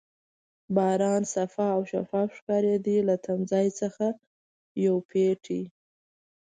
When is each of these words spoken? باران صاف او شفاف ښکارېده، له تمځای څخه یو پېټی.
باران 0.75 1.23
صاف 1.33 1.53
او 1.73 1.81
شفاف 1.91 2.29
ښکارېده، 2.37 2.95
له 3.09 3.15
تمځای 3.25 3.67
څخه 3.79 4.05
یو 4.85 4.95
پېټی. 5.09 5.61